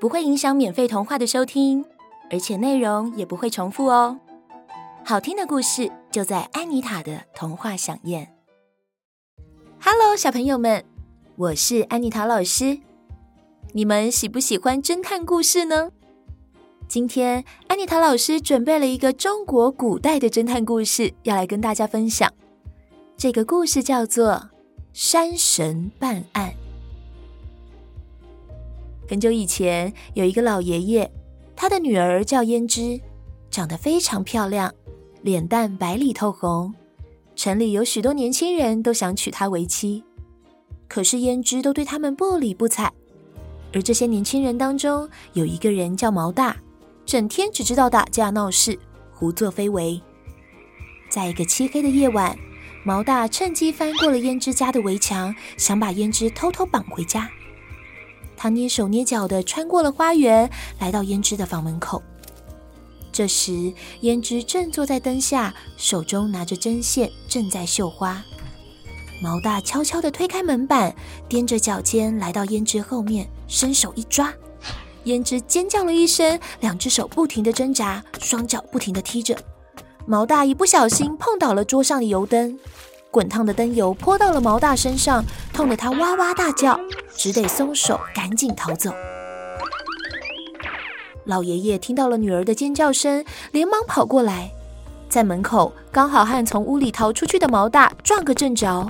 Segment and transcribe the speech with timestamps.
[0.00, 1.84] 不会影响免费童话的收听，
[2.30, 4.18] 而且内容也不会重复哦。
[5.04, 8.34] 好听的故事就在安妮塔的童话饗宴。
[9.80, 10.84] Hello，小朋友们，
[11.36, 12.78] 我是安妮塔老师。
[13.72, 15.90] 你们喜不喜欢侦探故事呢？
[16.86, 22.30] 今天安妮塔老师准备了一个中国古代的侦探故事，要来跟大家分享。
[23.16, 24.32] 这个故事叫做
[24.92, 26.50] 《山神办案》。
[29.08, 31.10] 很久以前，有一个老爷爷，
[31.54, 32.98] 他的女儿叫胭脂，
[33.50, 34.72] 长得非常漂亮，
[35.22, 36.72] 脸蛋白里透红。
[37.36, 40.02] 城里有许多年轻人都想娶她为妻，
[40.88, 42.90] 可是胭脂都对他们不理不睬。
[43.74, 46.56] 而这些年轻人当中，有一个人叫毛大，
[47.04, 48.78] 整天只知道打架闹事，
[49.12, 50.00] 胡作非为。
[51.10, 52.34] 在一个漆黑的夜晚，
[52.84, 57.28] 毛大趁机翻过了胭脂家的围墙，想把胭脂偷偷绑回家。
[58.36, 62.02] 他蹑手蹑脚地穿过了花园，来到胭脂的房门口。
[63.12, 68.22] 这时，胭脂正坐在灯下，手中拿着针线，正在绣花。
[69.22, 70.94] 毛大悄悄地推开门板，
[71.28, 74.34] 踮着脚尖来到胭脂后面，伸手一抓，
[75.04, 79.38] 胭脂尖叫了一声，两只手不停地挣扎，双脚不停地踢着。
[80.06, 82.58] 毛大一不小心碰倒了桌上的油灯。
[83.14, 86.76] 滚烫的灯油泼到了毛大身上，痛得他哇哇大叫，
[87.16, 88.90] 只得松手，赶紧逃走。
[91.24, 94.50] 老爷爷听到了女儿的尖叫声，连忙跑过来，
[95.08, 98.84] 在门口刚好和从屋里逃出去的毛大撞个正着。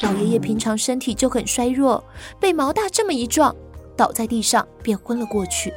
[0.00, 2.02] 老爷爷平常身体就很衰弱，
[2.40, 3.54] 被毛大这么一撞，
[3.94, 5.70] 倒在地上便昏了过去。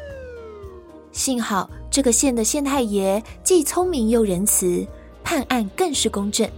[1.11, 4.87] 幸好这个县的县太爷既聪明又仁慈，
[5.25, 6.49] 判案更是公正。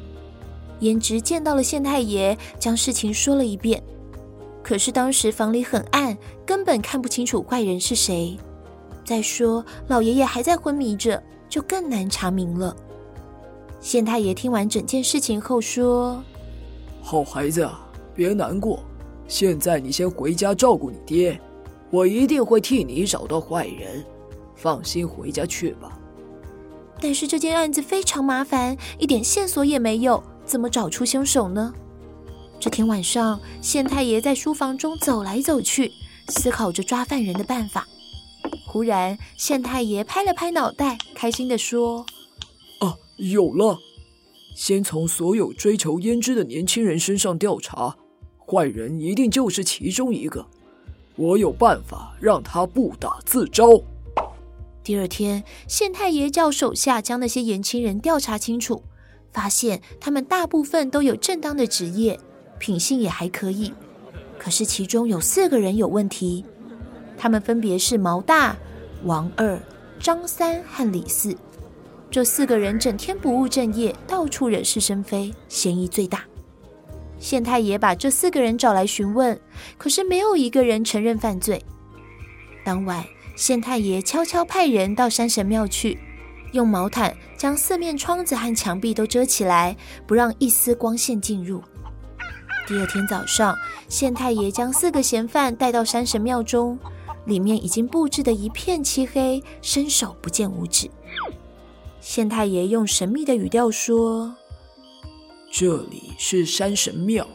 [0.81, 3.81] 胭脂见到了县太爷，将事情说了一遍。
[4.63, 8.37] 可是当时房里很暗，根本看不清楚怪人是谁。
[9.05, 12.75] 再说老爷爷还在昏迷着，就更难查明了。
[13.79, 16.21] 县太爷听完整件事情后说
[17.01, 17.69] ：“好孩子，
[18.13, 18.83] 别难过，
[19.27, 21.39] 现在你先回家照顾你爹，
[21.89, 24.03] 我一定会替你找到坏人。
[24.55, 25.97] 放心回家去吧。”
[26.99, 30.21] 但是这件案子非常麻烦，一点线索也没有。
[30.47, 31.73] 怎么找出凶手呢？
[32.59, 35.91] 这天晚上，县太爷在书房中走来走去，
[36.29, 37.85] 思考着抓犯人的办法。
[38.65, 42.05] 忽然，县太爷拍了拍脑袋，开心地说
[42.79, 43.77] ：“啊，有了！
[44.55, 47.95] 先从所有追求胭脂的年轻人身上调查，
[48.45, 50.47] 坏人一定就是其中一个。
[51.17, 53.81] 我有办法让他不打自招。”
[54.81, 58.81] 第二天，县太爷叫手下将那些年轻人调查清楚。
[59.31, 62.19] 发现他们大部分都有正当的职业，
[62.59, 63.73] 品性也还可以。
[64.39, 66.45] 可是其中有四个人有问题，
[67.17, 68.55] 他们分别是毛大、
[69.03, 69.59] 王二、
[69.99, 71.35] 张三和李四。
[72.09, 76.23] 这四个人整天不务正业，到处惹是生非，嫌疑最大。
[77.19, 79.39] 县太爷把这四个人找来询问，
[79.77, 81.61] 可是没有一个人承认犯罪。
[82.63, 83.03] 当晚，
[83.35, 85.97] 县太爷悄悄派人到山神庙去。
[86.53, 89.75] 用毛毯将四面窗子和墙壁都遮起来，
[90.05, 91.61] 不让一丝光线进入。
[92.67, 93.55] 第二天早上，
[93.87, 96.77] 县太爷将四个嫌犯带到山神庙中，
[97.25, 100.89] 里面已经布置得一片漆黑，伸手不见五指。
[102.01, 104.35] 县太爷用神秘的语调说
[105.51, 107.27] ：“这里是山神庙，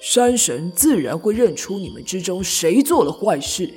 [0.00, 3.72] 山神自然会认出你们之中谁做了坏事。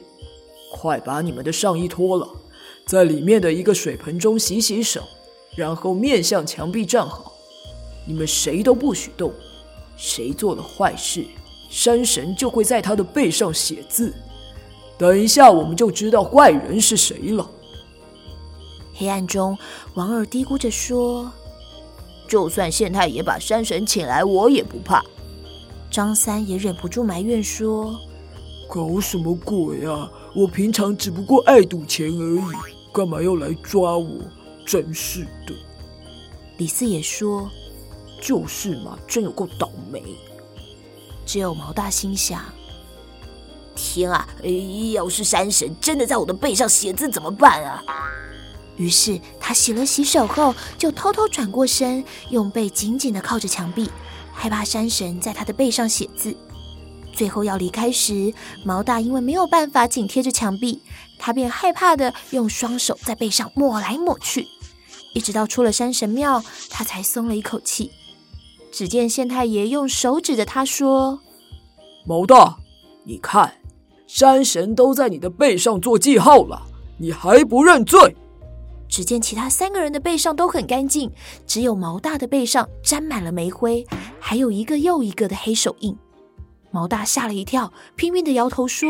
[0.73, 2.29] 快把你们的上衣脱了。”
[2.85, 5.01] 在里面的一个水盆中洗洗手，
[5.55, 7.33] 然后面向墙壁站好。
[8.05, 9.33] 你们谁都不许动，
[9.97, 11.25] 谁做了坏事，
[11.67, 14.13] 山神就会在他的背上写字。
[14.99, 17.49] 等一下，我们就知道坏人是谁了。
[18.93, 19.57] 黑暗中，
[19.95, 21.31] 王二嘀咕着说
[22.29, 25.03] ：“就算县太爷把山神请来，我也不怕。”
[25.89, 27.99] 张三也忍不住埋怨说
[28.69, 30.11] ：“搞什么鬼啊！
[30.35, 34.21] 我平常只不过爱赌钱而已，干嘛要来抓我？
[34.65, 35.53] 真是的。”
[36.57, 37.51] 李四也说
[38.23, 40.01] ：“就是嘛，真有够倒霉。”
[41.27, 42.41] 只有毛大心想
[43.75, 44.25] ：“天啊，
[44.93, 47.83] 要是山神真的在我的背上写字怎么办啊？”
[48.77, 53.89] 于是他洗了洗手后，就偷偷转过身，用背紧紧地靠着墙壁，
[54.31, 56.33] 害怕山神在他的背上写字。
[57.15, 58.33] 最后要离开时，
[58.63, 60.81] 毛大因为没有办法紧贴着墙壁，
[61.17, 64.45] 他便害怕的用双手在背上抹来抹去，
[65.13, 67.91] 一直到出了山神庙，他才松了一口气。
[68.71, 71.21] 只见县太爷用手指着他说
[72.05, 72.57] ：“毛大，
[73.05, 73.53] 你看，
[74.05, 76.61] 山神都在你的背上做记号了，
[76.99, 78.15] 你还不认罪？”
[78.87, 81.09] 只见其他三个人的背上都很干净，
[81.47, 83.85] 只有毛大的背上沾满了煤灰，
[84.19, 85.97] 还有一个又一个的黑手印。
[86.75, 88.89] 毛大吓了一跳，拼命的摇头说：“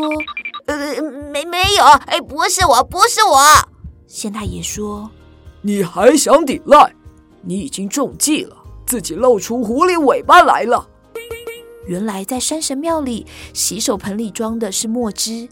[0.66, 1.00] 呃，
[1.30, 3.38] 没没有，哎，不是我，不是我。”
[4.08, 5.08] 县太爷说
[5.62, 6.92] ：“你还想抵赖？
[7.42, 8.56] 你已经中计了，
[8.86, 10.84] 自己露出狐狸尾巴来了。”
[11.86, 13.24] 原来在山神庙里，
[13.54, 15.48] 洗手盆里装的是墨汁，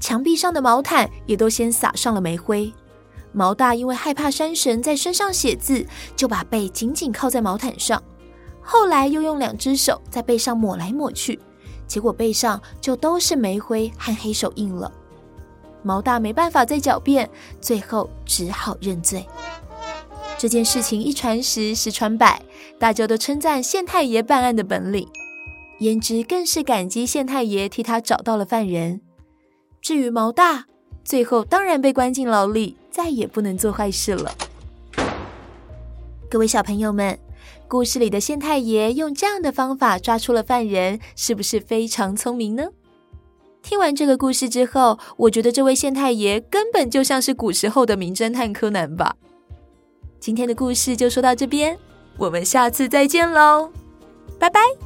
[0.00, 2.72] 墙壁上的毛毯也都先撒上了煤灰。
[3.32, 5.86] 毛大因为害怕山神在身上写字，
[6.16, 8.02] 就把背紧紧靠在毛毯上。
[8.62, 11.38] 后来又用两只手在背上抹来抹去，
[11.86, 14.90] 结果背上就都是煤灰和黑手印了。
[15.82, 17.28] 毛大没办法再狡辩，
[17.60, 19.26] 最后只好认罪。
[20.38, 22.42] 这件事情一传十，十传百，
[22.78, 25.08] 大家都称赞县太爷办案的本领。
[25.80, 29.00] 胭脂更是感激县太爷替他找到了犯人。
[29.80, 30.66] 至于毛大，
[31.04, 32.76] 最后当然被关进牢里。
[32.96, 34.32] 再也不能做坏事了。
[36.30, 37.18] 各位小朋友们，
[37.68, 42.68] 故事里的县太爷用这样的方法抓出了犯人，是不是非常聪明呢？
[43.62, 49.16] 听完这个故事之后，我觉得这位县太爷根本就像是古时候的名侦探柯南吧。
[50.20, 51.76] 今天的故事就说到这边，
[52.16, 53.70] 我们下次再见喽，
[54.38, 54.85] 拜拜。